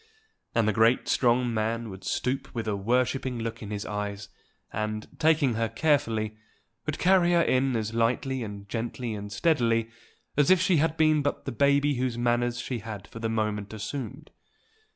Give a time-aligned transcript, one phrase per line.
[0.55, 4.29] And the great strong man would stoop with a worshipping look in his eyes,
[4.73, 6.37] and, taking her carefully,
[6.87, 9.91] would carry her in as lightly and gently and steadily
[10.35, 13.73] as if she had been but the baby whose manners she had for the moment
[13.73, 14.31] assumed.